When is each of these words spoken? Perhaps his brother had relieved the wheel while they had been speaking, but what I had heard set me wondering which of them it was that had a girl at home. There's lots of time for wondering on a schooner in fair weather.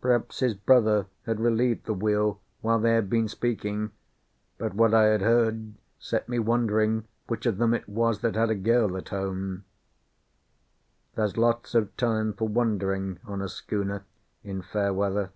Perhaps 0.00 0.38
his 0.40 0.54
brother 0.54 1.04
had 1.26 1.38
relieved 1.38 1.84
the 1.84 1.92
wheel 1.92 2.40
while 2.62 2.78
they 2.80 2.94
had 2.94 3.10
been 3.10 3.28
speaking, 3.28 3.90
but 4.56 4.72
what 4.72 4.94
I 4.94 5.08
had 5.08 5.20
heard 5.20 5.74
set 5.98 6.30
me 6.30 6.38
wondering 6.38 7.04
which 7.26 7.44
of 7.44 7.58
them 7.58 7.74
it 7.74 7.86
was 7.86 8.20
that 8.22 8.36
had 8.36 8.48
a 8.48 8.54
girl 8.54 8.96
at 8.96 9.10
home. 9.10 9.66
There's 11.14 11.36
lots 11.36 11.74
of 11.74 11.94
time 11.98 12.32
for 12.32 12.48
wondering 12.48 13.18
on 13.26 13.42
a 13.42 13.50
schooner 13.50 14.06
in 14.42 14.62
fair 14.62 14.94
weather. 14.94 15.30